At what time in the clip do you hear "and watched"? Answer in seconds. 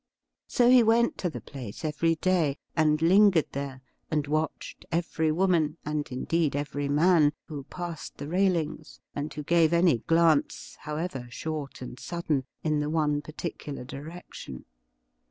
4.09-4.83